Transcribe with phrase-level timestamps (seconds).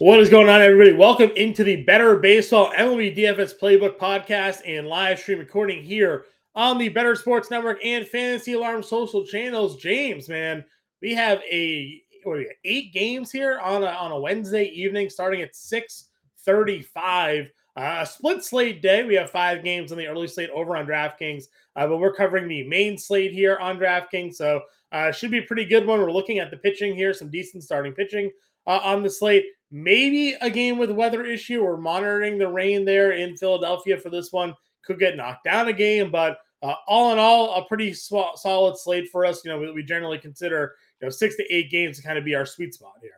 [0.00, 0.92] What is going on, everybody?
[0.92, 6.78] Welcome into the Better Baseball MLB DFS Playbook podcast and live stream recording here on
[6.78, 9.76] the Better Sports Network and Fantasy Alarm social channels.
[9.76, 10.64] James, man,
[11.02, 15.56] we have a what, eight games here on a, on a Wednesday evening, starting at
[15.56, 16.10] six
[16.44, 17.50] thirty-five.
[17.74, 19.02] Uh, split slate day.
[19.02, 22.46] We have five games on the early slate over on DraftKings, uh, but we're covering
[22.46, 24.36] the main slate here on DraftKings.
[24.36, 24.60] So
[24.92, 25.98] uh, should be a pretty good one.
[25.98, 28.30] We're looking at the pitching here, some decent starting pitching
[28.64, 29.46] uh, on the slate.
[29.70, 31.62] Maybe a game with weather issue.
[31.62, 34.54] We're monitoring the rain there in Philadelphia for this one.
[34.84, 38.78] Could get knocked down a game, but uh, all in all, a pretty sw- solid
[38.78, 39.44] slate for us.
[39.44, 42.24] You know, we, we generally consider you know six to eight games to kind of
[42.24, 43.12] be our sweet spot here.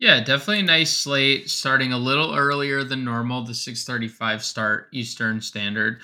[0.00, 1.48] Yeah, definitely a nice slate.
[1.48, 6.00] Starting a little earlier than normal, the six thirty-five start Eastern Standard,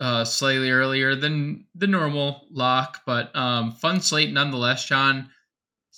[0.00, 4.86] uh, slightly earlier than the normal lock, but um, fun slate nonetheless.
[4.86, 5.28] Jon,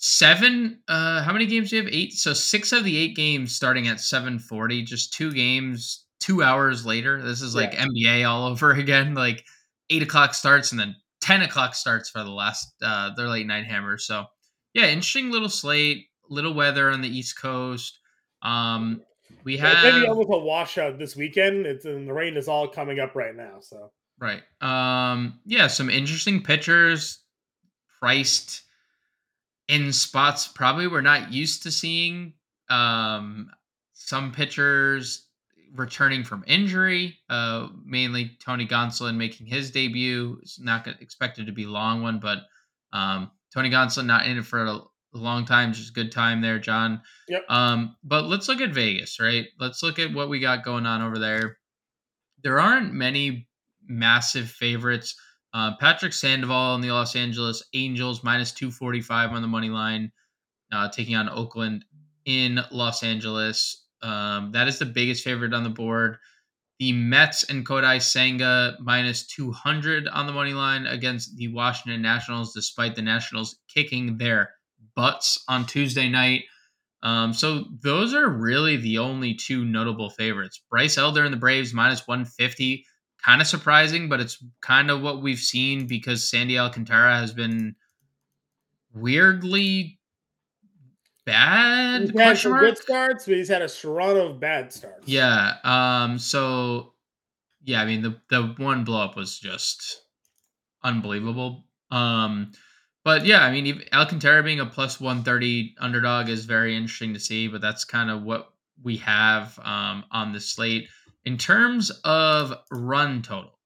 [0.00, 0.80] seven.
[0.88, 1.92] Uh, how many games do you have?
[1.92, 2.14] Eight.
[2.14, 4.82] So six of the eight games starting at seven forty.
[4.82, 7.22] Just two games, two hours later.
[7.22, 7.86] This is like yeah.
[7.86, 9.14] NBA all over again.
[9.14, 9.44] Like
[9.90, 13.66] eight o'clock starts and then ten o'clock starts for the last uh, their late night
[13.66, 13.98] hammer.
[13.98, 14.26] So
[14.74, 17.98] yeah, interesting little slate little weather on the East Coast.
[18.42, 19.02] Um,
[19.44, 21.66] we have yeah, maybe almost a washout this weekend.
[21.66, 23.60] It's and the rain is all coming up right now.
[23.60, 27.18] So right, um, yeah, some interesting pitchers
[28.00, 28.62] priced
[29.70, 32.34] in spots probably we're not used to seeing.
[32.68, 33.50] Um,
[33.94, 35.28] some pitchers
[35.74, 40.38] returning from injury, uh, mainly Tony Gonsolin making his debut.
[40.42, 42.38] It's not expected to be a long one, but
[42.92, 44.80] um, Tony Gonsolin not in it for a
[45.12, 47.00] long time, just good time there, Jon.
[47.28, 47.44] Yep.
[47.48, 49.46] Um, but let's look at Vegas, right?
[49.60, 51.58] Let's look at what we got going on over there.
[52.42, 53.46] There aren't many
[53.86, 55.14] massive favorites.
[55.52, 60.12] Uh, Patrick Sandoval and the Los Angeles Angels minus 245 on the money line,
[60.72, 61.84] uh, taking on Oakland
[62.24, 63.86] in Los Angeles.
[64.02, 66.18] Um, that is the biggest favorite on the board.
[66.78, 72.54] The Mets and Kodai Senga minus 200 on the money line against the Washington Nationals,
[72.54, 74.54] despite the Nationals kicking their
[74.96, 76.44] butts on Tuesday night.
[77.02, 80.62] Um, so those are really the only two notable favorites.
[80.70, 82.84] Bryce Elder and the Braves minus 150.
[83.24, 87.76] Kind of surprising, but it's kind of what we've seen because Sandy Alcantara has been
[88.94, 89.98] weirdly
[91.26, 92.02] bad.
[92.02, 95.06] He's had some good starts, but he's had a run of bad starts.
[95.06, 95.54] Yeah.
[95.64, 96.18] Um.
[96.18, 96.94] So,
[97.62, 97.82] yeah.
[97.82, 100.02] I mean, the the one blow up was just
[100.82, 101.64] unbelievable.
[101.90, 102.52] Um.
[103.02, 107.48] But yeah, I mean, Alcantara being a plus 130 underdog is very interesting to see,
[107.48, 108.52] but that's kind of what
[108.82, 110.88] we have um, on the slate.
[111.24, 113.58] In terms of run total,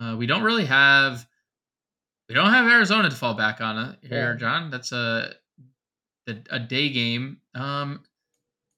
[0.00, 1.26] uh, we don't really have
[2.28, 4.70] we don't have Arizona to fall back on uh, here, Jon.
[4.70, 5.32] That's a
[6.28, 7.38] a, a day game.
[7.54, 8.02] Um,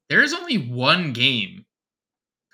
[0.08, 1.64] there is only one game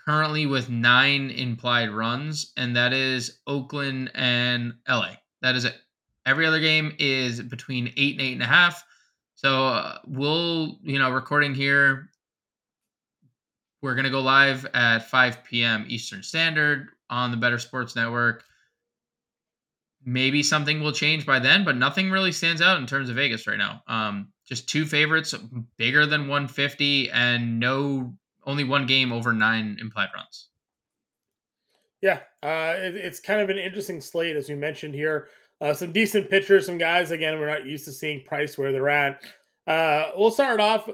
[0.07, 5.15] currently with nine implied runs, and that is Oakland and LA.
[5.43, 5.77] That is it.
[6.25, 8.85] Every other game is between eight and eight and a half.
[9.35, 12.09] So uh, we'll, you know, recording here.
[13.87, 15.85] We're gonna go live at 5 p.m.
[15.87, 18.43] Eastern Standard on the Better Sports Network.
[20.05, 23.47] Maybe something will change by then, but nothing really stands out in terms of Vegas
[23.47, 23.85] right now.
[23.87, 25.37] Um, just two favorites,
[25.77, 28.13] bigger than 150, and no
[28.45, 30.49] only one game over nine implied runs.
[32.03, 35.29] Yeah, uh, it, it's kind of an interesting slate, as we mentioned here.
[35.61, 37.13] Uh, some decent pitchers, some guys.
[37.13, 39.23] Again, we're not used to seeing price where they're at.
[39.65, 40.91] Uh, we'll start off.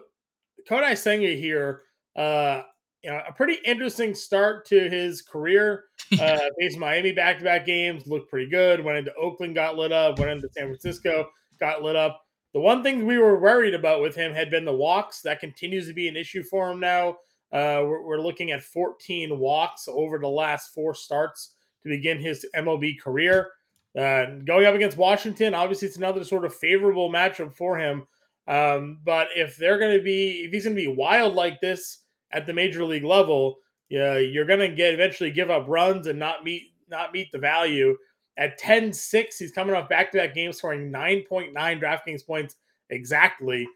[0.68, 1.84] Kodai Senga here.
[2.14, 2.64] Uh,
[3.02, 5.84] you a pretty interesting start to his career.
[6.20, 8.84] Uh, faced Miami back-to-back games, looked pretty good.
[8.84, 10.18] Went into Oakland, got lit up.
[10.18, 11.26] Went into San Francisco,
[11.58, 12.22] got lit up.
[12.52, 15.22] The one thing we were worried about with him had been the walks.
[15.22, 17.16] That continues to be an issue for him now.
[17.50, 22.44] Uh, we're, we're looking at 14 walks over the last four starts to begin his
[22.54, 23.52] MLB career.
[23.96, 28.06] Uh, going up against Washington, obviously it's another sort of favorable matchup for him.
[28.48, 32.01] Um, but if they're going to be, if he's going to be wild like this
[32.32, 33.58] at the major league level,
[33.88, 37.38] yeah, you're going to get eventually give up runs and not meet not meet the
[37.38, 37.96] value.
[38.38, 42.56] At 10-6, he's coming off back-to-back games scoring 9.9 DraftKings points
[42.88, 43.68] exactly.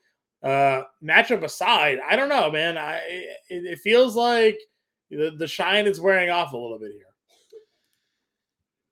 [0.42, 2.78] Uh, matchup aside, I don't know, man.
[2.78, 2.96] I
[3.48, 4.58] it, it feels like
[5.10, 7.02] the, the shine is wearing off a little bit here.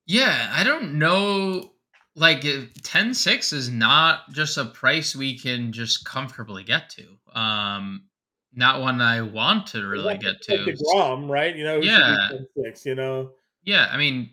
[0.07, 1.73] Yeah, I don't know.
[2.17, 2.45] Like
[2.83, 7.39] 10 6 is not just a price we can just comfortably get to.
[7.39, 8.05] Um,
[8.55, 10.57] not one I want to really get to.
[10.57, 11.55] Like Grom, right?
[11.55, 12.29] You know, yeah,
[12.63, 13.31] 6, you know.
[13.65, 14.31] Yeah, I mean,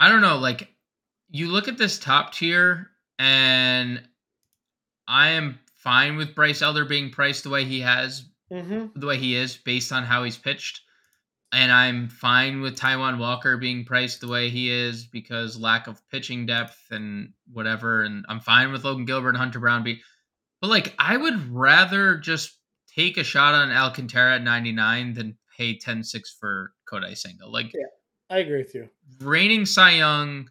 [0.00, 0.38] I don't know.
[0.38, 0.68] Like,
[1.30, 4.02] you look at this top tier, and
[5.08, 9.00] I am fine with Bryce Elder being priced the way he has, Mm-hmm.
[9.00, 10.82] the way he is, based on how he's pitched.
[11.50, 16.00] And I'm fine with Taijuan Walker being priced the way he is because lack of
[16.10, 18.02] pitching depth and whatever.
[18.02, 20.00] And I'm fine with Logan Gilbert and Hunter Brown be
[20.60, 22.55] but like I would rather just
[22.96, 27.46] take a shot on Alcantara at 99 than pay 10-6 for Kodai Senga.
[27.46, 27.86] Like Yeah.
[28.28, 28.88] I agree with you.
[29.20, 30.50] reigning Cy Young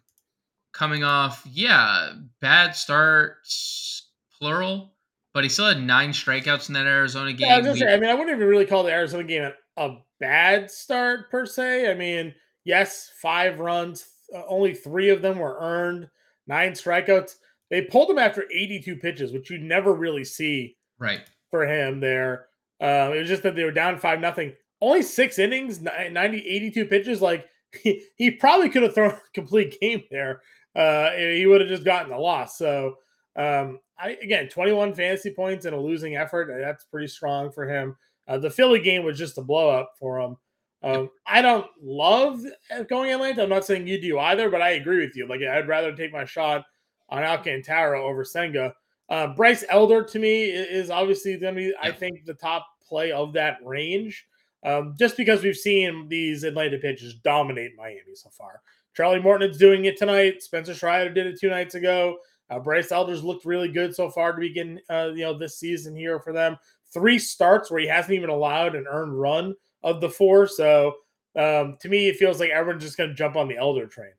[0.72, 4.94] coming off, yeah, bad starts, plural,
[5.34, 7.48] but he still had nine strikeouts in that Arizona game.
[7.48, 9.42] Yeah, I was We- say, I mean, I wouldn't even really call the Arizona game
[9.42, 9.52] a,
[9.82, 11.90] a bad start per se.
[11.90, 12.34] I mean,
[12.64, 16.08] yes, five runs, uh, only three of them were earned,
[16.46, 17.36] nine strikeouts.
[17.70, 21.20] They pulled him after 82 pitches, which you never really see right.
[21.50, 22.46] For him there.
[22.80, 24.52] Uh, it was just that they were down five nothing.
[24.80, 27.22] Only six innings, ni- 90, 82 pitches.
[27.22, 27.46] Like
[27.82, 30.42] he, he probably could have thrown a complete game there.
[30.74, 32.58] Uh, he would have just gotten the loss.
[32.58, 32.96] So
[33.36, 36.50] um, I again, 21 fantasy points in a losing effort.
[36.50, 37.96] uh, That's pretty strong for him.
[38.28, 40.36] Uh, the Philly game was just a blow up for him.
[40.82, 42.40] Um, I don't love
[42.70, 43.42] uh, going Atlanta.
[43.42, 45.26] I'm not saying you do either, but I agree with you.
[45.26, 46.64] Like I'd rather take my shot
[47.08, 48.74] on Alcantara over Senga.
[49.08, 53.12] Uh, Bryce Elder to me is obviously going to be, I think, the top play
[53.12, 54.26] of that range,
[54.64, 58.60] um, just because we've seen these Atlanta pitchers dominate Miami so far.
[58.96, 60.42] Charlie Morton is doing it tonight.
[60.42, 62.16] Spencer Strider did it two nights ago.
[62.48, 65.94] Uh, Bryce Elder's looked really good so far to begin, uh, you know, this season
[65.94, 66.56] here for them.
[66.94, 70.46] Three starts where he hasn't even allowed an earned run of the four.
[70.46, 70.94] So
[71.36, 74.12] um, to me, it feels like everyone's just going to jump on the Elder train.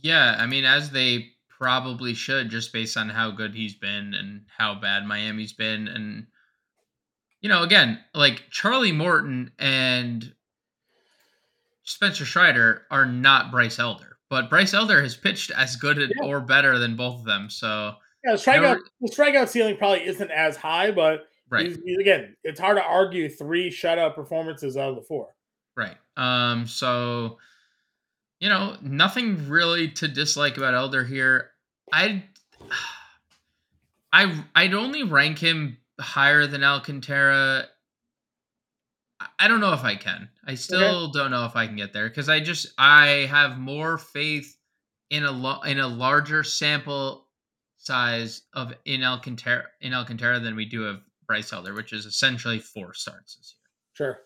[0.00, 1.31] Yeah, I mean, as they
[1.62, 5.86] probably should, just based on how good he's been and how bad Miami's been.
[5.86, 6.26] And,
[7.40, 10.34] you know, again, like Charlie Morton and
[11.84, 16.26] Spencer Strider are not Bryce Elder, but Bryce Elder has pitched as good Yeah.
[16.26, 17.48] or better than both of them.
[17.48, 17.94] So,
[18.24, 21.66] Yeah, the strikeout, the strikeout ceiling probably isn't as high, but right.
[21.68, 25.28] he's, he's- again, it's hard to argue three shutout performances out of the four.
[25.76, 25.96] Right.
[26.16, 27.38] Um, so
[28.40, 31.51] you know, nothing really to dislike about Elder here.
[31.92, 32.22] I'd
[34.12, 37.66] I I'd only rank him higher than Alcantara.
[39.20, 40.28] I- I don't know if I can.
[40.46, 43.98] I still don't know if I can get there because I just I have more
[43.98, 44.56] faith
[45.10, 47.28] in a lo- in a larger sample
[47.78, 52.58] size of in Alcantara in Alcantara than we do of Bryce Elder, which is essentially
[52.58, 53.70] four starts this year.
[53.94, 54.20] Sure.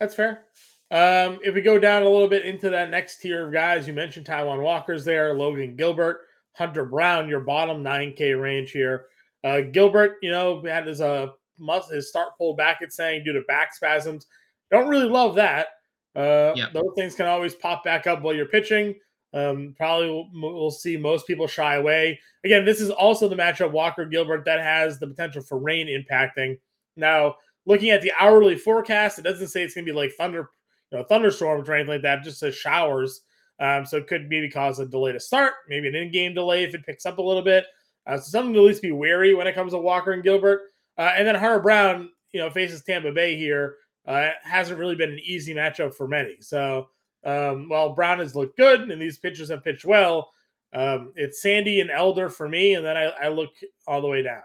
[0.00, 0.44] That's fair.
[0.90, 3.92] Um, if we go down a little bit into that next tier of guys, you
[3.94, 6.20] mentioned Taijuan Walker's there, Logan Gilbert,
[6.54, 9.06] Hunter Brown, your bottom 9K range here.
[9.42, 11.28] Uh, Gilbert, you know, had his uh
[11.58, 14.26] must his start pulled back, it's saying due to back spasms.
[14.70, 15.68] Don't really love that.
[16.16, 16.72] Uh, Yep.
[16.72, 18.94] those things can always pop back up while you're pitching.
[19.34, 22.18] Um, probably we'll, we'll see most people shy away.
[22.44, 26.56] Again, this is also the matchup Walker Gilbert that has the potential for rain impacting.
[26.96, 27.36] Now,
[27.66, 30.50] looking at the hourly forecast, it doesn't say it's going to be like thunder,
[30.92, 32.20] you know, thunderstorms or anything like that.
[32.20, 33.22] It just says showers.
[33.60, 36.74] Um, so it could maybe cause a delay to start, maybe an in-game delay if
[36.74, 37.64] it picks up a little bit.
[38.06, 40.62] Uh, so something to at least be wary when it comes to Walker and Gilbert.
[40.98, 43.76] Uh, and then Hunter Brown, you know, faces Tampa Bay here.
[44.06, 46.36] Uh, hasn't really been an easy matchup for many.
[46.40, 46.88] So
[47.24, 50.30] um, while Brown has looked good and these pitchers have pitched well,
[50.74, 53.50] um, it's Sandy and Elder for me, and then I, I look
[53.86, 54.42] all the way down.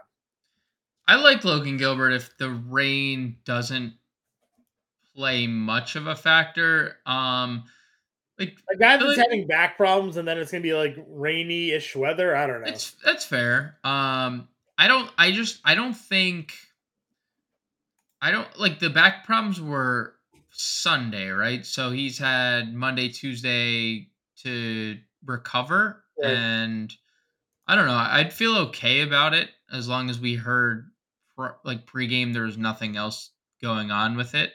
[1.07, 3.95] I like Logan Gilbert if the rain doesn't
[5.15, 6.99] play much of a factor.
[7.05, 7.63] Um
[8.39, 9.17] like A guy that's Really?
[9.17, 12.35] having back problems and then it's gonna be like rainy-ish weather.
[12.35, 12.67] I don't know.
[12.69, 13.77] it's that's fair.
[13.83, 16.53] Um I don't I just I don't think
[18.21, 20.15] I don't like the back problems were
[20.51, 21.65] Sunday, right?
[21.65, 24.07] So he's had Monday, Tuesday
[24.43, 26.33] to recover Right.
[26.33, 26.93] and
[27.67, 27.93] I don't know.
[27.93, 30.89] I'd feel okay about it as long as we heard
[31.63, 33.31] like pregame there was nothing else
[33.61, 34.53] going on with it.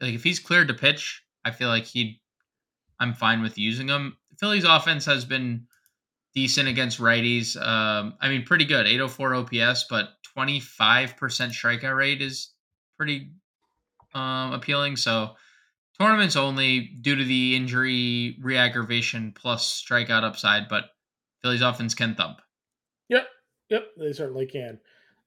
[0.00, 2.20] Like if he's cleared to pitch, I feel like he'd
[3.00, 4.16] I'm fine with using him.
[4.38, 5.66] Philly's offense has been
[6.34, 7.56] decent against righties.
[7.60, 10.68] Um, I mean, pretty good, 804 OPS, but 25%
[11.16, 12.50] strikeout rate is
[12.96, 13.30] pretty
[14.14, 14.96] um, appealing.
[14.96, 15.36] So
[15.98, 20.90] tournaments only due to the injury re-aggravation plus strikeout upside, but
[21.42, 22.40] Philly's offense can thump.
[23.08, 23.28] Yep,
[23.70, 24.78] yep, they certainly can.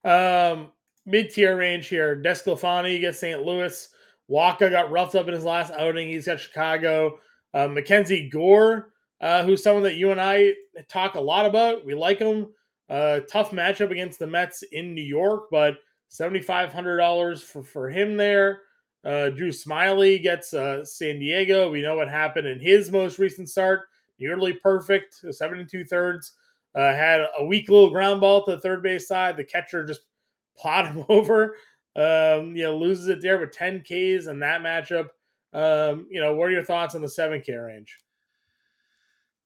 [0.03, 0.71] Um,
[1.05, 2.21] mid-tier range here.
[2.23, 3.41] DeSclafani gets St.
[3.41, 3.89] Louis.
[4.29, 6.07] Wacha got roughed up in his last outing.
[6.07, 7.19] He's got Chicago.
[7.53, 8.91] Uh, Mackenzie Gore,
[9.21, 10.53] uh, who's someone that you and I
[10.87, 11.85] talk a lot about.
[11.85, 12.47] We like him.
[12.89, 15.77] Uh, tough matchup against the Mets in New York, but
[16.07, 18.61] seventy-five hundred dollars for for him there.
[19.05, 21.69] Uh, Drew Smyly gets uh, San Diego.
[21.69, 23.83] We know what happened in his most recent start.
[24.19, 26.33] Nearly perfect, seven and two thirds.
[26.75, 29.37] Uh, had a weak little ground ball to the third base side.
[29.37, 30.01] The catcher just
[30.57, 31.55] plot him over.
[31.95, 35.07] Um, you know, loses it there with 10 Ks in that matchup.
[35.53, 37.97] Um, you know, what are your thoughts on the 7K range?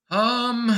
[0.10, 0.70] Um,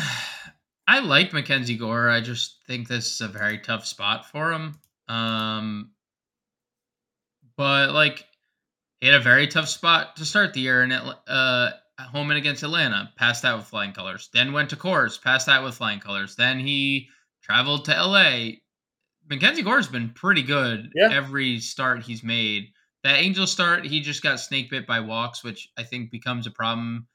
[0.88, 2.10] I like Mackenzie Gore.
[2.10, 4.76] I just think this is a very tough spot for him.
[5.08, 5.92] Um,
[7.58, 8.26] but like,
[9.02, 12.64] he had a very tough spot to start the year in uh, home and against
[12.64, 13.12] Atlanta.
[13.18, 14.30] Passed that with flying colors.
[14.34, 15.22] Then went to Coors.
[15.22, 16.36] Passed that with flying colors.
[16.36, 17.10] Then he
[17.42, 18.52] traveled to LA.
[19.30, 21.10] Mackenzie Gore's been pretty good Yeah.
[21.12, 22.70] every start he's made.
[23.06, 26.52] That Angel start, he just got snake bit by walks, which I think becomes a
[26.52, 27.06] problem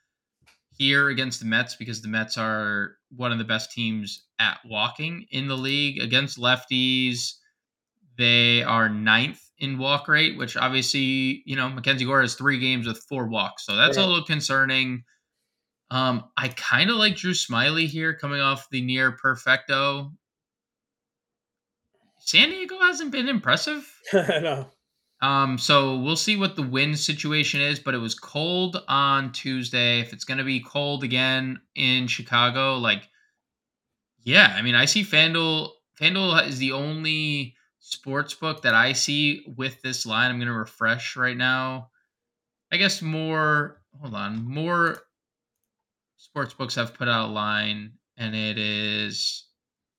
[0.78, 5.26] here against the Mets because the Mets are one of the best teams at walking
[5.32, 7.32] in the league against lefties.
[8.16, 12.86] They are ninth in walk rate, which obviously, you know, Mackenzie Gore has three games
[12.86, 13.66] with four walks.
[13.66, 15.02] So that's a little concerning.
[15.90, 20.12] Um, I kind of like Drew Smyly here coming off the near perfecto.
[22.20, 23.92] San Diego hasn't been impressive.
[24.14, 24.70] no.
[25.22, 30.00] Um, so we'll see what the wind situation is, but it was cold on Tuesday.
[30.00, 33.08] If it's gonna be cold again in Chicago, like
[34.22, 39.44] yeah, I mean I see FanDuel FanDuel is the only sports book that I see
[39.56, 40.30] with this line.
[40.30, 41.90] I'm gonna refresh right now.
[42.72, 45.02] I guess more hold on, more
[46.16, 49.46] sports books have put out a line, and it is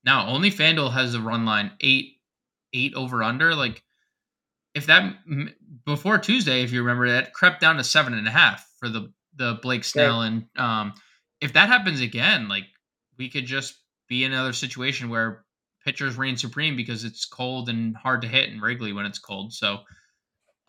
[0.03, 2.17] now only FanDuel has a run line eight
[2.73, 3.53] eight over under.
[3.53, 3.83] Like
[4.73, 5.15] if that
[5.85, 9.11] before Tuesday, if you remember, that crept down to seven and a half for the
[9.35, 10.93] the Blake Snell, and um,
[11.39, 12.65] if that happens again, like
[13.17, 13.75] we could just
[14.07, 15.45] be in another situation where
[15.85, 19.53] pitchers reign supreme because it's cold and hard to hit in Wrigley when it's cold.
[19.53, 19.79] So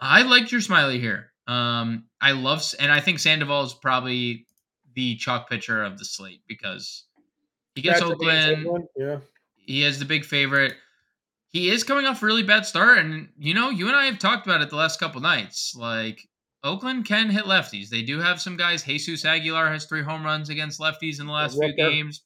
[0.01, 1.33] I like your Smyly here.
[1.47, 4.47] Um, I love, and I think Sandoval is probably
[4.95, 7.05] the chalk pitcher of the slate because
[7.75, 8.67] he gets Oakland.
[8.67, 9.19] Oakland, Yeah.
[9.55, 10.75] He is the big favorite.
[11.53, 14.19] He is coming off a really bad start, and you know, you and I have
[14.19, 15.75] talked about it the last couple nights.
[15.77, 16.27] Like
[16.65, 17.91] Oakland can hit lefties.
[17.91, 18.85] They do have some guys.
[18.85, 22.23] Jesus Aguilar has three home runs against lefties in the last few games.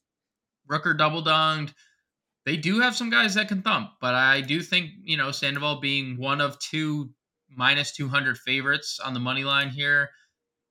[0.69, 1.73] Rooker double donged.
[2.45, 5.81] They do have some guys that can thump, but I do think you know Sandoval
[5.81, 7.09] being one of two
[7.49, 10.11] minus two hundred favorites on the money line here,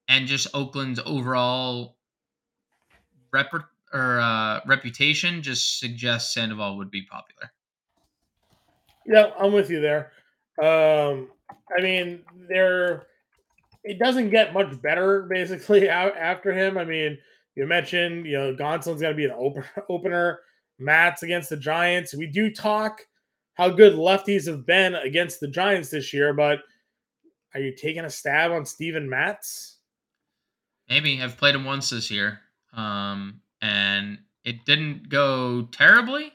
[0.09, 1.99] and just Oakland's overall
[3.33, 3.53] rep
[3.93, 7.51] or uh, reputation just suggests Sandoval would be popular.
[9.07, 10.13] Yeah, I'm with you there.
[10.61, 11.29] Um,
[11.77, 13.07] I mean, there
[13.85, 16.79] it doesn't get much better basically after him.
[16.79, 17.19] I mean,
[17.55, 20.41] you mentioned you know Gonsolin's going to be an open, opener.
[20.79, 22.15] Matz against the Giants.
[22.15, 23.01] We do talk
[23.55, 26.61] how good lefties have been against the Giants this year, but
[27.55, 29.79] are you taking a stab on Steven Matz?
[30.91, 32.41] Maybe I've played him once this year,
[32.75, 36.33] um, and it didn't go terribly.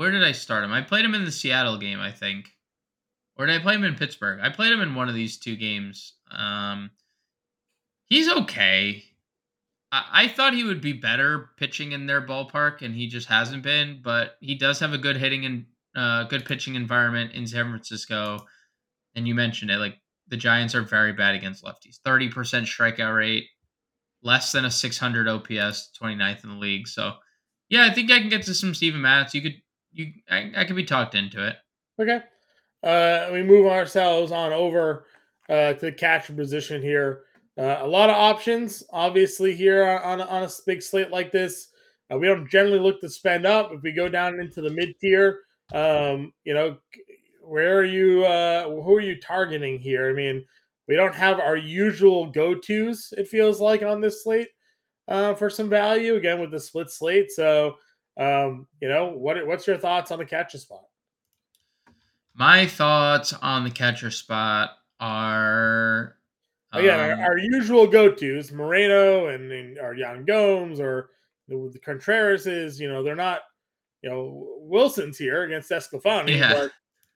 [0.00, 0.72] Where did I start him?
[0.72, 2.48] I played him in the Seattle game, I think,
[3.36, 4.40] or did I play him in Pittsburgh?
[4.42, 6.14] I played him in one of these two games.
[6.30, 6.90] Um,
[8.06, 9.04] he's okay.
[9.92, 14.00] I, thought he would be better pitching in their ballpark, and he just hasn't been.
[14.02, 18.46] But he does have a good hitting and uh, good pitching environment in San Francisco.
[19.14, 21.98] And you mentioned it, like the Giants are very bad against lefties.
[22.06, 23.48] Thirty percent strikeout rate,
[24.22, 26.88] less than a 600 OPS, 29th in the league.
[26.88, 27.16] So,
[27.68, 29.34] yeah, I think I can get to some Steven Matz.
[29.34, 29.60] You could,
[29.92, 31.56] you, I, I could be talked into it.
[32.00, 32.20] Okay.
[32.82, 35.06] Uh, we move ourselves on over
[35.48, 37.22] uh, to the catcher position here.
[37.58, 41.68] Uh, a lot of options, obviously, here on, on a big slate like this.
[42.10, 43.70] Uh, we don't generally look to spend up.
[43.72, 45.40] If we go down into the mid tier,
[45.74, 46.78] um, you know,
[47.42, 48.24] where are you?
[48.24, 50.08] Uh, who are you targeting here?
[50.08, 50.44] I mean,
[50.88, 53.12] we don't have our usual go tos.
[53.16, 54.48] It feels like on this slate
[55.08, 57.30] uh, for some value again with the split slate.
[57.30, 57.76] So,
[58.20, 60.84] um, you know, what what's your thoughts on the catcher spot?
[62.34, 66.16] My thoughts on the catcher spot are
[66.72, 71.10] Again, um, our, our usual go-tos, Moreno and, and or Yan Gomes or
[71.48, 72.46] the, the Contreras
[72.80, 73.40] you know, they're not,
[74.02, 76.52] you know, Wilson's here against Escafani, Yeah.
[76.52, 76.72] but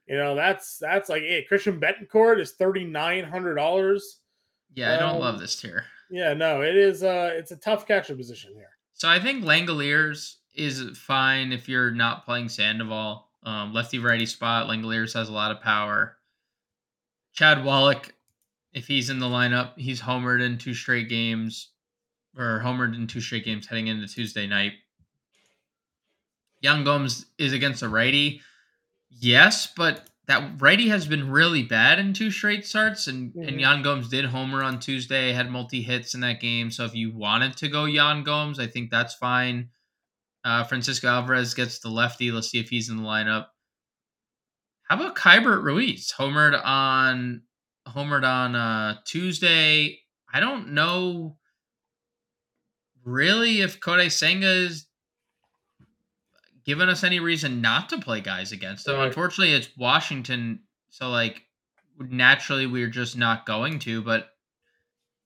[0.07, 4.21] you know, that's that's like hey, Christian Bethancourt is thirty nine hundred dollars.
[4.75, 5.85] yeah, I don't um, love this tier.
[6.11, 8.71] Yeah, no, it is uh it's a tough catcher position here.
[8.93, 13.29] So I think Langeliers is fine if you're not playing Sandoval.
[13.43, 14.69] Um, lefty righty spot.
[14.69, 16.17] Langeliers has a lot of power.
[17.35, 18.15] Chad Wallach,
[18.73, 21.71] if he's in the lineup, he's homered in two straight games,
[22.37, 24.73] or homered in two straight games heading into Tuesday night.
[26.63, 28.41] Yan Gomes is against a righty.
[29.11, 33.61] Yes, but that righty has been really bad in two straight starts, and and Mhm.
[33.61, 36.71] Yan Gomes did homer on Tuesday, had multi hits in that game.
[36.71, 39.71] So if you wanted to go Yan Gomes, I think that's fine.
[40.45, 42.31] Uh, Francisco Alvarez gets the lefty.
[42.31, 43.47] Let's see if he's in the lineup.
[44.89, 46.13] How about Keibert Ruiz?
[46.17, 47.43] Homered on
[47.89, 49.99] homered on uh, Tuesday.
[50.33, 51.37] I don't know
[53.05, 54.87] really if Kodai Senga is
[56.65, 58.97] given us any reason not to play guys against them.
[58.97, 59.07] Right.
[59.07, 60.61] Unfortunately, it's Washington,
[60.91, 61.43] so like
[61.99, 64.03] naturally we're just not going to.
[64.03, 64.29] But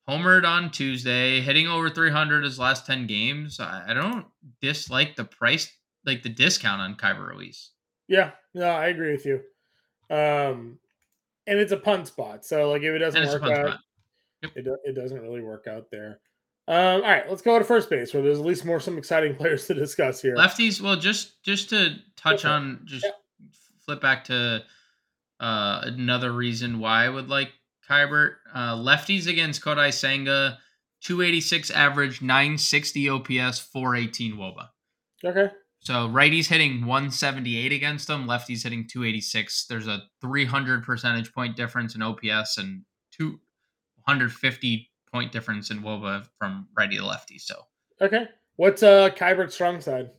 [0.08, 3.60] homered on Tuesday, hitting over 300 his last 10 games.
[3.60, 4.26] I, I don't
[4.60, 5.70] dislike the price,
[6.04, 7.70] like the discount on Keibert Ruiz.
[8.08, 9.40] Yeah, no, I agree with you.
[10.10, 10.78] Um,
[11.46, 13.78] and it's a punt spot, so like if it doesn't And it's a work out.
[14.42, 14.52] Yep.
[14.56, 16.20] it, it doesn't really work out there.
[16.68, 19.34] Um, all right, let's go to first base where there's at least more some exciting
[19.36, 20.34] players to discuss here.
[20.36, 22.48] Lefties, well, just just to touch Okay.
[22.48, 23.10] on, just Yeah.
[23.84, 24.64] flip back to
[25.40, 27.52] uh, another reason why I would like
[27.88, 28.36] Keibert.
[28.54, 30.58] Uh, lefties against Kodai Senga,
[31.02, 34.68] 286 average, 960 OPS, 418 WOBA.
[35.24, 39.66] Okay, So righties hitting 178 against them, lefties hitting 286.
[39.66, 46.68] There's a 300 percentage point difference in OPS and 250 point difference in WOBA from
[46.76, 47.38] righty to lefty.
[47.38, 47.56] So
[48.00, 48.28] okay.
[48.56, 50.10] What's uh Keibert's strong side?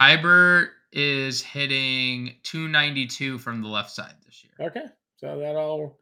[0.00, 4.68] Keibert is hitting 292 from the left side this year.
[4.68, 5.98] Okay, so that all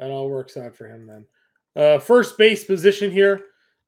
[0.00, 1.26] that all works out for him then.
[1.76, 3.42] Uh, first base position here.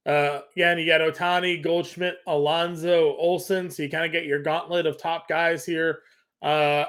[0.04, 3.71] Uh, again, you got Ohtani, Goldschmidt, Alonso, Olson.
[3.71, 6.00] So you kind of get your gauntlet of top guys here.
[6.42, 6.85] Uh,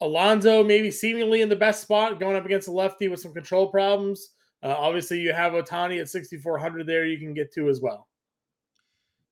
[0.00, 3.68] Alonso maybe seemingly in the best spot, going up against a lefty with some control
[3.68, 4.30] problems.
[4.62, 7.06] Uh, obviously, you have Ohtani at 6,400 there.
[7.06, 8.08] You can get to as well.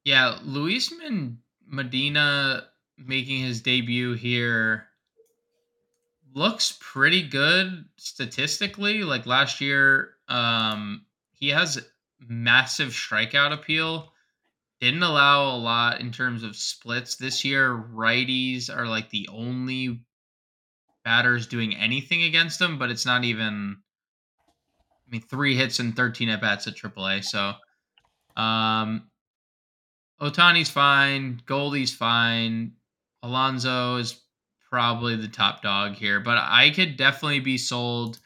[0.05, 0.93] Yeah, Luis
[1.67, 2.69] Medina
[2.99, 4.89] making his debut here
[6.35, 9.03] looks pretty good statistically.
[9.03, 11.85] Like last year, um, he has
[12.29, 14.13] massive strikeout appeal.
[14.81, 17.77] Didn't allow a lot in terms of splits this year.
[17.77, 20.01] Righties are like the only
[21.05, 23.77] batters doing anything against him, but it's not even.
[25.07, 27.25] I mean, three hits and thirteen at bats at AAA.
[27.25, 27.55] So,
[28.41, 29.11] um,
[30.21, 31.41] Ohtani's fine.
[31.47, 32.73] Goldie's fine.
[33.23, 34.22] Alonso is
[34.73, 38.21] probably the top dog here, but I could definitely be sold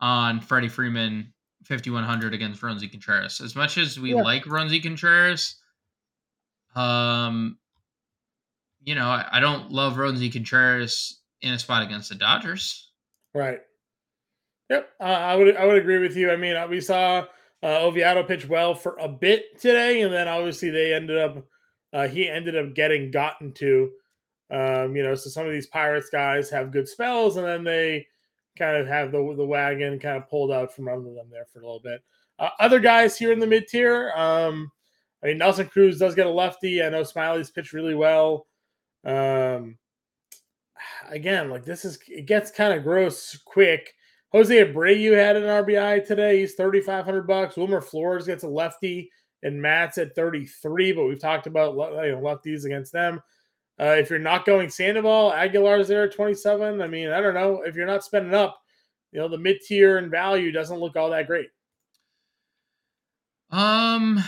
[0.00, 1.30] on Freddie Freeman
[1.66, 3.42] 5100 against Roansy Contreras.
[3.42, 4.22] As much as we Yeah.
[4.22, 5.56] like Roansy Contreras,
[6.74, 7.58] um,
[8.82, 12.92] you know, I, I don't love Roansy Contreras in a spot against the Dodgers.
[13.34, 13.60] Right.
[14.70, 16.30] Yep, uh, I would I would agree with you.
[16.30, 17.26] I mean, uh, we saw
[17.62, 21.44] uh, Oviedo pitch well for a bit today, and then obviously they ended up
[21.92, 23.90] uh, he ended up getting gotten to.
[24.50, 28.06] Um, you know, so some of these Pirates guys have good spells, and then they
[28.58, 31.60] kind of have the the wagon kind of pulled out from under them there for
[31.60, 32.02] a little bit.
[32.38, 34.70] Uh, other guys here in the mid tier, um,
[35.22, 36.82] I mean, Nelson Cruz does get a lefty.
[36.82, 38.46] I know Smyly's pitched really well.
[39.04, 39.78] Um,
[41.08, 43.94] again, like this is it gets kind of gross quick.
[44.32, 46.40] Jose Abreu had an RBI today.
[46.40, 47.56] He's thirty five hundred bucks.
[47.56, 49.10] Wilmer Flores gets a lefty,
[49.42, 50.92] and Matz at thirty three.
[50.92, 53.20] But we've talked about you know, lefties against them.
[53.80, 56.82] Uh, if you're not going Sandoval, Aguilar's there at twenty seven.
[56.82, 58.60] I mean, I don't know if you're not spending up.
[59.12, 61.48] You know, the mid tier and value doesn't look all that great.
[63.50, 64.22] Um,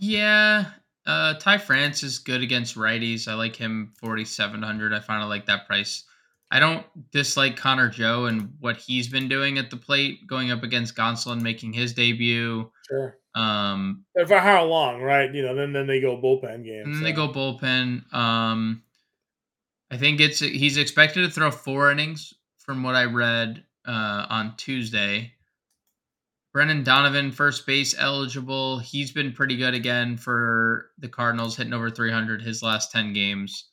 [0.00, 0.66] yeah.
[1.06, 3.26] Uh, Ty France is good against righties.
[3.26, 4.92] I like him 4,700.
[4.92, 6.04] I finally like that price.
[6.50, 10.62] I don't dislike Connor Joe and what he's been doing at the plate, going up
[10.62, 12.70] against Gonsolin, making his debut.
[12.88, 13.16] Sure.
[13.34, 15.32] Um, And for how long, right?
[15.32, 16.86] You know, then then they go bullpen games.
[16.86, 18.12] and then they go bullpen.
[18.12, 18.82] Um,
[19.90, 24.54] I think it's he's expected to throw four innings from what I read uh, on
[24.56, 25.32] Tuesday.
[26.52, 28.78] Brendan Donovan, first base eligible.
[28.78, 33.70] He's been pretty good again for the Cardinals, hitting over 300 his last 10 games.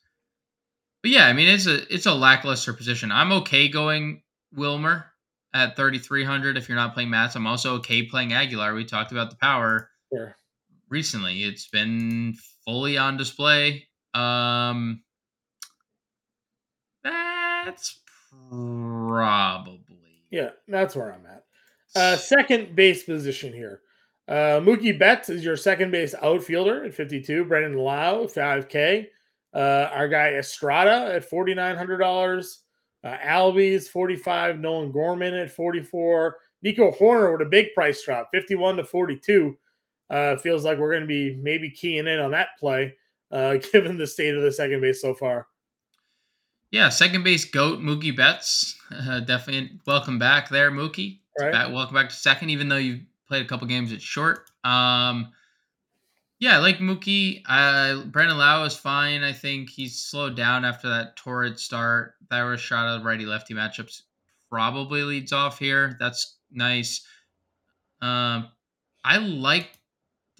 [1.02, 3.12] But yeah, I mean it's a it's a lackluster position.
[3.12, 5.09] I'm okay going Wilmer
[5.54, 7.34] at 3300 if you're not playing Matz.
[7.36, 8.74] I'm also okay playing Aguilar.
[8.74, 10.36] We talked about the power Sure.
[10.88, 11.42] recently.
[11.44, 12.34] It's been
[12.64, 13.88] fully on display.
[14.14, 15.02] Um
[17.02, 18.00] that's
[18.48, 19.80] probably
[20.30, 21.44] Yeah, that's where I'm at.
[21.96, 23.80] Uh, second base position here.
[24.28, 27.44] Uh, Mookie Betts is your second base outfielder at 52.
[27.46, 29.06] Brandon Lowe, 5K.
[29.52, 32.46] Uh, our guy Estrada at $4,900.
[33.02, 34.58] Uh, Albies, 45.
[34.58, 36.36] Nolan Gorman at 44.
[36.62, 39.56] Nico Hoerner with a big price drop, 51 to 42.
[40.10, 42.94] Uh, feels like we're going to be maybe keying in on that play,
[43.30, 45.46] uh, given the state of the second base so far.
[46.70, 48.78] Yeah, second base goat Mookie Betts.
[48.94, 51.20] Uh, definitely welcome back there, Mookie.
[51.38, 51.52] Right.
[51.52, 54.50] Back, welcome back to second, even though you played a couple games at short.
[54.62, 55.32] Um,
[56.40, 57.42] Yeah, I like Mookie.
[57.46, 59.22] Uh, Brandon Lowe is fine.
[59.22, 62.14] I think he's slowed down after that torrid start.
[62.30, 64.02] That was shot of righty lefty matchups
[64.50, 65.96] probably leads off here.
[66.00, 67.06] That's nice.
[68.02, 68.48] Um,
[69.04, 69.70] I like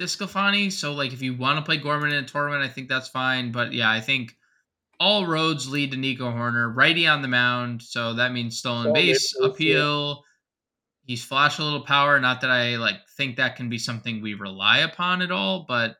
[0.00, 0.72] DeSclafani.
[0.72, 3.52] So, like, if you want to play Gorman in a tournament, I think that's fine.
[3.52, 4.36] But yeah, I think
[4.98, 7.82] all roads lead to Nico Hoerner, righty on the mound.
[7.82, 10.24] So that means stolen base appeal.
[11.10, 12.20] He's flashed a little power.
[12.20, 15.96] Not that I like think that can be something we rely upon at all, but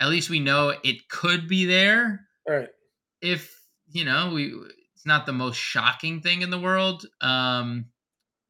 [0.00, 2.26] at least we know it could be there.
[2.48, 2.66] Right.
[3.22, 3.56] If
[3.92, 4.52] you know, we
[4.96, 7.06] it's not the most shocking thing in the world.
[7.20, 7.84] Um,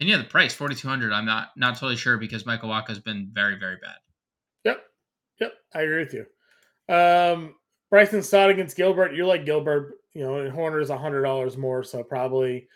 [0.00, 1.12] and yeah, the price forty two hundred.
[1.12, 3.96] I'm not not totally sure because Michael Wacha has been very very bad.
[4.64, 4.82] Yep,
[5.38, 6.94] yep, I agree with you.
[6.94, 7.56] Um,
[7.90, 9.14] Bryson Stott against Gilbert.
[9.14, 12.68] You're like Gilbert, you know, and Hoerner's a hundred dollars more, so probably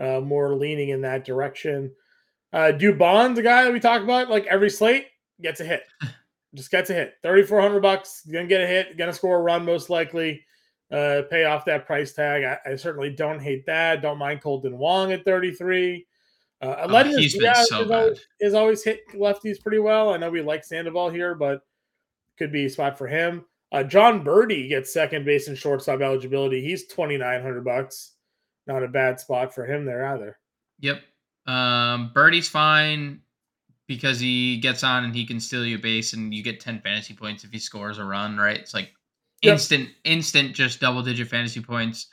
[0.00, 1.92] uh, more leaning in that direction.
[2.54, 5.08] Uh, Dubon, the guy that we talk about, like every slate
[5.42, 5.82] gets a hit,
[6.54, 7.14] just gets a hit.
[7.20, 10.44] Thirty four hundred bucks, gonna get a hit, gonna score a run most likely.
[10.88, 12.44] Uh, pay off that price tag.
[12.44, 14.02] I, I, certainly don't hate that.
[14.02, 16.06] Don't mind Kolten Wong at thirty three.
[16.62, 17.90] Uh, oh, he's been so is.
[17.90, 20.14] Always, is always hit lefties pretty well.
[20.14, 21.62] I know we like Sandoval here, but
[22.38, 23.44] could be a spot for him.
[23.72, 26.62] Uh, Jon Berti gets second base and shortstop eligibility.
[26.62, 28.12] He's twenty nine hundred bucks.
[28.68, 30.38] Not a bad spot for him there either.
[30.78, 31.02] Yep.
[31.46, 33.20] Um, Berti's fine
[33.86, 36.80] because he gets on and he can steal you a base, and you get ten
[36.80, 38.36] fantasy points if he scores a run.
[38.36, 38.58] Right?
[38.58, 38.92] It's like
[39.42, 39.96] instant, yep.
[40.04, 42.08] instant, just double digit fantasy points.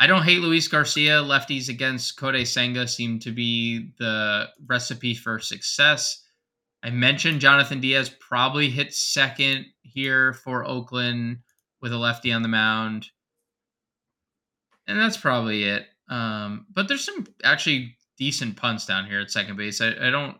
[0.00, 1.22] I don't hate Luis Garcia.
[1.22, 6.24] Lefties against Kodai Senga seem to be the recipe for success.
[6.84, 11.38] I mentioned Jonathan Diaz probably hit second here for Oakland
[11.80, 13.08] with a lefty on the mound.
[14.86, 15.86] And that's probably it.
[16.08, 19.80] Um, but there's some actually decent punts down here at second base.
[19.80, 20.36] I, I don't,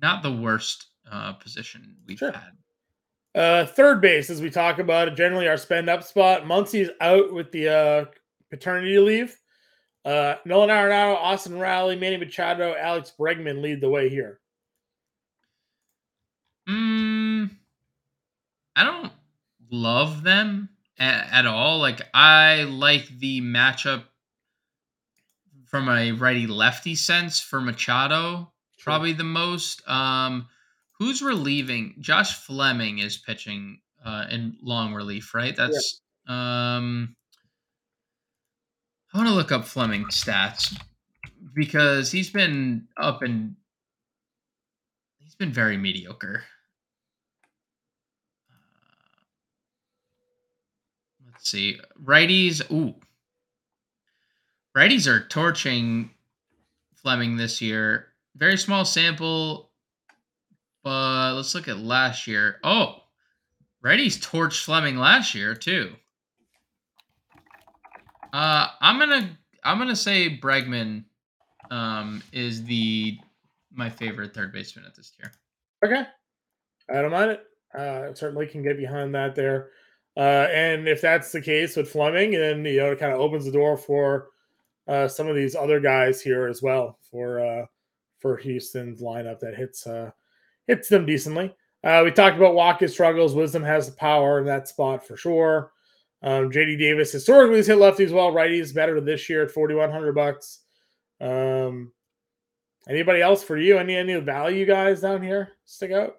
[0.00, 2.32] not the worst uh, position we've sure.
[2.32, 2.52] had.
[3.34, 6.46] Uh, third base, as we talk about it, generally our spend up spot.
[6.46, 8.04] Muncy's out with the uh,
[8.50, 9.36] paternity leave.
[10.04, 14.40] Uh, Nolan Arenado, Austin Riley, Manny Machado, Alex Bregman lead the way here.
[16.68, 17.50] Mm,
[18.74, 19.12] I don't
[19.70, 21.78] love them at, at all.
[21.78, 24.04] Like I like the matchup
[25.68, 28.82] from a righty lefty sense for Machado sure.
[28.82, 29.86] probably the most.
[29.88, 30.48] Um,
[30.98, 31.94] who's relieving?
[32.00, 35.54] Josh Fleming is pitching uh, in long relief, right?
[35.54, 36.76] That's yeah.
[36.76, 37.14] um.
[39.12, 40.78] I want to look up Fleming stats
[41.54, 43.56] because he's been up and
[45.18, 46.44] he's been very mediocre.
[51.24, 51.80] Let's see.
[52.04, 52.70] Righties.
[52.70, 52.94] Ooh.
[54.78, 56.10] Righties are torching
[56.94, 58.06] Fleming this year.
[58.36, 59.72] Very small sample,
[60.84, 62.60] but let's look at last year.
[62.62, 63.00] Oh,
[63.84, 65.96] righties torched Fleming last year too.
[68.32, 71.06] Uh, I'm gonna I'm gonna say Bregman
[71.72, 73.18] um, is the
[73.72, 75.32] my favorite third baseman at this year.
[75.84, 76.08] Okay,
[76.88, 77.44] I don't mind it.
[77.76, 79.70] Uh, certainly can get behind that there.
[80.16, 83.44] Uh, and if that's the case with Fleming, then you know it kind of opens
[83.44, 84.28] the door for
[84.88, 87.66] uh, some of these other guys here as well for uh,
[88.18, 90.10] for Houston's lineup that hits uh,
[90.66, 91.54] hits them decently.
[91.84, 93.34] Uh, we talked about Wacha's struggles.
[93.34, 95.72] Wisdom has the power in that spot for sure.
[96.22, 98.32] Um, JD Davis historically has hit lefties well.
[98.32, 100.60] Righties better this year at forty one hundred bucks.
[101.20, 101.92] Um,
[102.88, 103.78] anybody else for you?
[103.78, 106.16] Any any value guys down here stick out?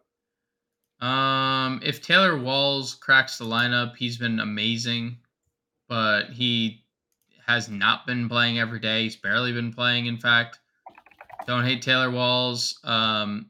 [1.06, 5.18] Um, if Taylor Walls cracks the lineup, he's been amazing,
[5.88, 6.84] but he
[7.50, 9.02] has not been playing every day.
[9.02, 10.60] He's barely been playing, in fact.
[11.48, 12.80] Don't hate Taylor Walls.
[12.84, 13.50] Um,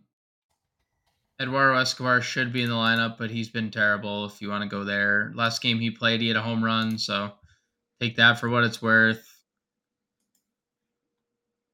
[1.41, 4.69] Eduardo Escobar should be in the lineup, but he's been terrible if you want to
[4.69, 5.33] go there.
[5.35, 7.33] Last game he played, he had a home run, so
[7.99, 9.25] take that for what it's worth.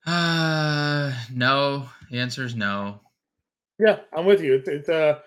[0.07, 1.87] Uh, no.
[2.09, 3.01] The answer is no.
[3.77, 4.55] Yeah, I'm with you.
[4.55, 5.19] It's, it's uh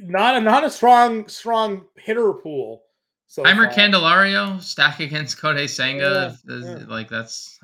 [0.00, 2.82] not a not a strong strong hitter pool.
[3.28, 6.36] So Jeimer Candelario stack against Kodai Senga.
[6.48, 6.84] Yeah, yeah.
[6.88, 7.60] Like that's.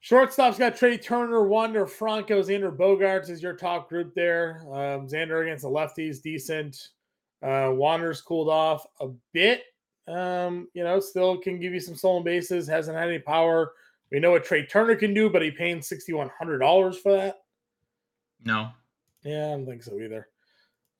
[0.00, 4.60] Shortstop's got Trey Turner, Wander Franco, Xander Bogaerts is your top group there.
[4.66, 6.90] Um, Xander against the lefties, decent.
[7.42, 9.62] Uh, Wander's cooled off a bit.
[10.06, 12.68] Um, you know, still can give you some stolen bases.
[12.68, 13.72] Hasn't had any power.
[14.12, 17.12] We know what Trey Turner can do, but he paying sixty one hundred dollars for
[17.12, 17.42] that.
[18.44, 18.68] No.
[19.22, 20.28] Yeah, I don't think so either.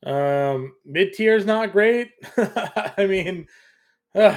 [0.06, 2.12] Um, Mid tier is not great.
[2.38, 3.46] I mean,
[4.14, 4.36] uh,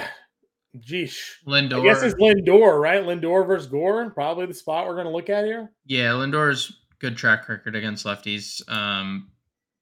[0.78, 1.18] geesh.
[1.48, 1.82] Lindor.
[1.82, 3.04] I guess it's Lindor, right?
[3.04, 5.72] Lindor versus Gore, probably the spot we're going to look at here.
[5.86, 8.68] Yeah, Lindor's good track record against lefties.
[8.72, 9.30] Um,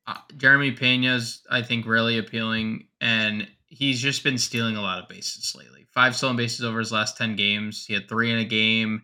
[0.08, 5.10] uh, Jeremy Pena's, I think, really appealing, and he's just been stealing a lot of
[5.10, 5.86] bases lately.
[5.94, 7.86] Five stolen bases over his last ten games.
[7.86, 9.04] He had three in a game,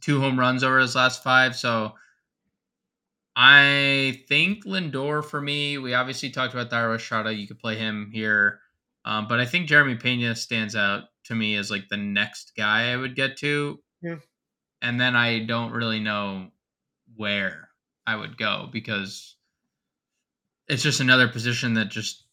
[0.00, 1.56] two home runs over his last five.
[1.56, 1.94] So
[3.36, 5.78] I think Lindor for me.
[5.78, 7.32] We obviously talked about Thairo Estrada.
[7.32, 8.60] You could play him here,
[9.04, 12.92] um, but I think Jeremy Pena stands out to me as like the next guy
[12.92, 13.78] I would get to.
[14.00, 14.16] Yeah.
[14.80, 16.48] And then I don't really know
[17.16, 17.68] where
[18.06, 19.36] I would go because
[20.68, 22.24] it's just another position that just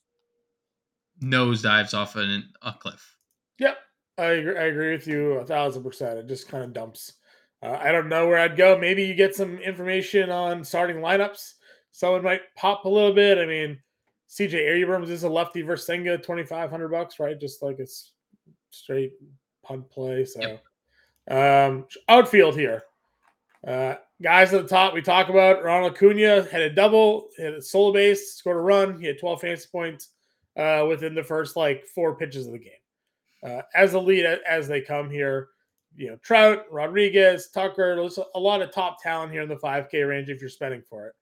[1.21, 3.15] nosedives off an, a cliff.
[3.59, 3.77] Yep,
[4.17, 6.19] I agree, I agree with you a thousand percent.
[6.19, 7.13] It just kind of dumps.
[7.61, 8.77] Uh, I don't know where I'd go.
[8.77, 11.53] Maybe you get some information on starting lineups.
[11.91, 13.37] Someone might pop a little bit.
[13.37, 13.79] I mean,
[14.29, 17.39] CJ Abrams is a lefty versus Senga, twenty five hundred bucks, right?
[17.39, 18.11] Just like it's
[18.69, 19.13] straight
[19.63, 20.25] punt play.
[20.25, 20.39] So,
[21.29, 21.71] yep.
[21.71, 22.83] um, outfield here.
[23.67, 27.61] Uh, guys at the top, we talk about Ronald Acuna had a double, hit a
[27.61, 28.99] solo base, scored a run.
[28.99, 30.09] He had 12 fantasy points
[30.57, 32.71] uh, within the first like four pitches of the game.
[33.43, 35.49] Uh, as a lead as they come here,
[35.95, 40.07] you know, Trout, Rodriguez, Tucker, there's a lot of top talent here in the 5K
[40.07, 41.13] range if you're spending for it.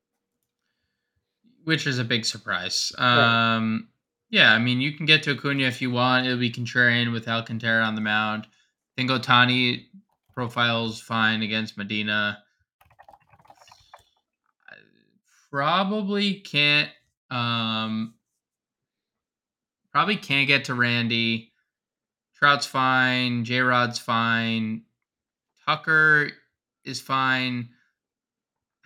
[1.67, 2.93] Which is a big surprise.
[2.97, 3.55] Right.
[3.55, 3.89] Um,
[4.29, 6.25] yeah, I mean, you can get to Acuna if you want.
[6.25, 8.47] It'll be contrarian with Alcantara on the mound.
[8.47, 8.49] I
[8.95, 9.83] think Ohtani
[10.33, 12.41] profiles fine against Medina.
[15.51, 16.89] Probably can't
[17.29, 18.13] um
[19.91, 21.51] probably can't get to Randy.
[22.39, 24.83] Trout's fine, J Rod's fine.
[25.65, 26.29] Tucker
[26.85, 27.71] is fine.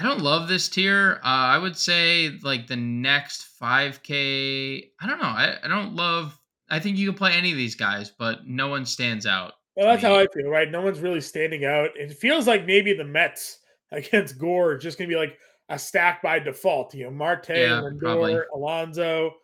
[0.02, 1.20] I don't love this tier.
[1.24, 4.90] Uh, I would say like the next 5K.
[5.00, 5.26] I don't know.
[5.26, 6.40] I, I don't love.
[6.72, 9.54] I think you can play any of these guys, but no one stands out.
[9.76, 10.72] Well, that's how I feel, right?
[10.72, 11.92] No one's really standing out.
[11.96, 13.60] It feels like maybe the Mets
[13.92, 15.38] against Gore just going to be like
[15.70, 16.96] a stack by default.
[16.96, 19.36] You know, Marte, yeah, Lindor, Alonso.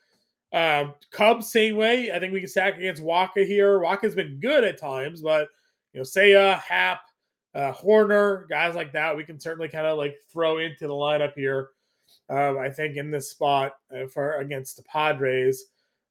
[0.53, 2.11] Um, Cubs, same way.
[2.11, 3.79] I think we can stack against Wacha here.
[3.79, 5.49] Wacha's been good at times, but
[5.93, 7.01] you know, Seiya, Happ,
[7.57, 11.33] uh, Hoerner, guys like that, we can certainly kind of like throw into the lineup
[11.33, 11.69] here.
[12.29, 15.65] Um, I think in this spot uh, for against the Padres.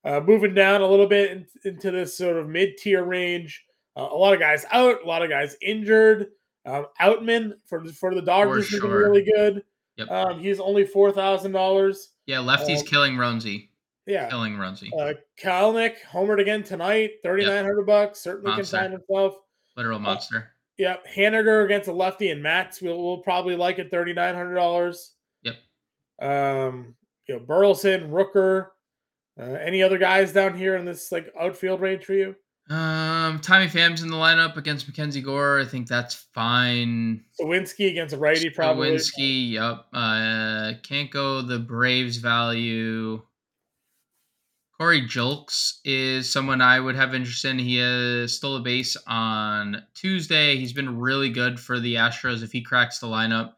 [0.05, 3.65] Uh, moving down a little bit in, into this sort of mid tier range.
[3.97, 6.29] Uh, a lot of guys out, a lot of guys injured.
[6.65, 9.09] Um, Outman for for the Dodgers is sure.
[9.09, 9.63] really good.
[9.97, 10.11] Yep.
[10.11, 12.11] Um, he's only four thousand dollars.
[12.27, 13.69] Yeah, lefty's um, killing Roansy.
[14.07, 14.91] Yeah, killing Roansy.
[14.99, 17.87] Uh, Kelenic homered again tonight, thirty nine hundred yep.
[17.87, 18.21] bucks.
[18.21, 18.77] Certainly monster.
[18.77, 19.37] can find himself.
[19.77, 20.56] Literal uh, monster.
[20.79, 24.55] Yeah, Haniger against a lefty and Matz will will probably like it thirty nine hundred
[24.55, 25.13] dollars.
[25.43, 25.57] Yep.
[26.21, 26.95] Um,
[27.27, 28.69] you know, Burleson, Rooker,
[29.41, 32.37] uh, any other guys down here in this like outfield range for you?
[32.69, 35.61] Um, Tommy Pham's in the lineup against Mackenzie Gore.
[35.61, 37.23] I think that's fine.
[37.41, 38.91] Suwinski against a righty, probably.
[38.91, 39.87] Suwinski, yep.
[39.93, 43.23] Uh, can't go the Braves value.
[44.79, 47.59] Corey Julks is someone I would have interest in.
[47.59, 50.57] He has stole a base on Tuesday.
[50.57, 53.55] He's been really good for the Astros if he cracks the lineup.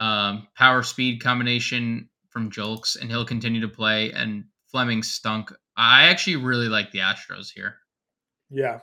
[0.00, 4.12] Um, power speed combination from Julks, and he'll continue to play.
[4.12, 5.52] And Fleming stunk.
[5.76, 7.76] I actually really like the Astros here.
[8.50, 8.80] Yeah.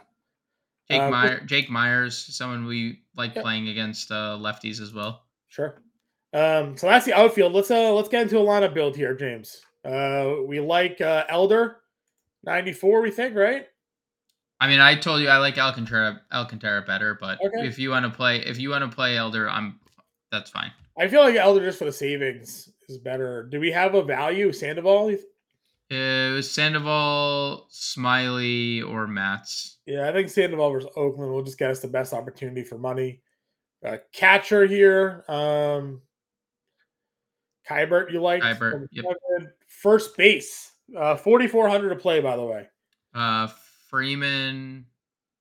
[0.89, 3.41] Jake, uh, Meyer, Jake Myers, someone we like yeah.
[3.41, 5.26] playing against uh, lefties as well.
[5.50, 5.82] Sure.
[6.34, 7.54] Um, so that's the outfield.
[7.54, 9.62] Let's uh let's get into a lineup build here, James.
[9.84, 11.78] Uh, we like uh, Elder,
[12.44, 13.02] ninety four.
[13.02, 13.67] We think, right?
[14.60, 17.65] I mean, I told you I like Alcantara Alcantara better, but okay.
[17.65, 19.80] if you want to play if you want to play Elder, I'm
[20.32, 20.72] that's fine.
[21.00, 23.44] I feel like Elder just for the savings is better.
[23.44, 25.17] Do we have a value Sandoval?
[25.89, 29.78] It was Sandoval, Smyly, or Matz.
[29.86, 33.22] Yeah, I think Sandoval versus Oakland will just get us the best opportunity for money.
[33.86, 36.02] Uh, catcher here, um,
[37.67, 38.44] Keibert, you like?
[38.44, 39.06] Keibert, yep.
[39.82, 42.67] First base, uh, 4,400 to play, by the way.
[43.15, 43.48] Uh,
[43.89, 44.86] Freeman,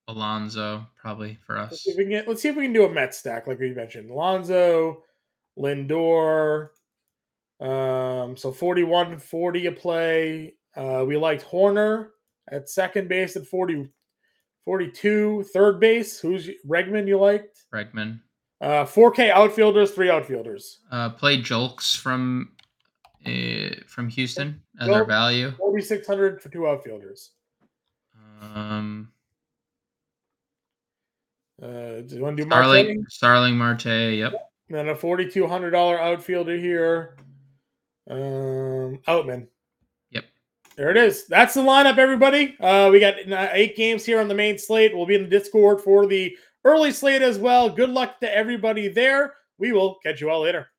[0.09, 1.73] Alonso, probably for us.
[1.73, 3.47] Let's see if we can, get, let's see if we can do a Met stack,
[3.47, 4.11] like we mentioned.
[4.11, 5.03] Alonso,
[5.59, 6.71] Lindor,
[7.61, 10.55] um, so 41 40 a play.
[10.75, 12.09] Uh, we liked Hoerner
[12.51, 13.89] at second base at 40,
[14.65, 15.45] 42.
[15.53, 17.65] Third base, who's Bregman you liked?
[17.73, 18.21] Bregman.
[18.63, 20.81] Uh, 4K outfielders, three outfielders.
[20.91, 22.53] Uh, play Julks from
[23.27, 25.53] uh, from Houston as our value.
[25.53, 27.31] 4600 for two outfielders.
[28.41, 29.13] Um,
[31.63, 33.87] uh, do you want to do Starling, Starling Marte?
[33.87, 34.33] Yep.
[34.69, 37.17] And then a $4,200 outfielder here.
[38.09, 39.47] Um, Outman.
[40.11, 40.25] Yep.
[40.77, 41.27] There it is.
[41.27, 42.57] That's the lineup, everybody.
[42.59, 44.97] Uh, we got uh, eight games here on the main slate.
[44.97, 47.69] We'll be in the Discord for the early slate as well.
[47.69, 49.35] Good luck to everybody there.
[49.59, 50.71] We will catch you all later.